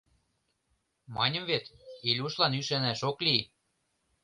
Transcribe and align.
Маньым 1.15 1.43
вет: 1.49 1.65
Илюшлан 2.09 2.53
ӱшанаш 2.59 2.99
ок 3.09 3.17
лий. 3.25 3.43